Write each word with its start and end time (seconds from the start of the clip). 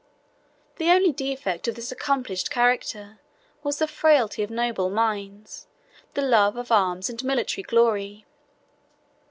The 0.77 0.89
only 0.89 1.11
defect 1.11 1.67
of 1.67 1.75
this 1.75 1.91
accomplished 1.91 2.49
character 2.49 3.19
was 3.61 3.77
the 3.77 3.87
frailty 3.87 4.41
of 4.41 4.49
noble 4.49 4.89
minds, 4.89 5.67
the 6.15 6.23
love 6.23 6.57
of 6.57 6.71
arms 6.71 7.07
and 7.07 7.23
military 7.23 7.61
glory. 7.61 8.25